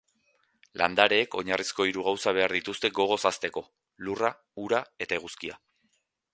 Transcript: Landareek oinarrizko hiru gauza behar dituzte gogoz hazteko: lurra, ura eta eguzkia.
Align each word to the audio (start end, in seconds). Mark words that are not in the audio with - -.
Landareek 0.81 1.37
oinarrizko 1.41 1.85
hiru 1.89 2.05
gauza 2.07 2.33
behar 2.39 2.57
dituzte 2.59 2.93
gogoz 3.01 3.19
hazteko: 3.33 3.65
lurra, 4.07 4.35
ura 4.67 4.85
eta 5.07 5.21
eguzkia. 5.23 5.63